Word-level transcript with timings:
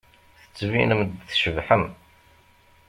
Tettbinem-d 0.43 1.09
tcebḥem. 1.31 1.85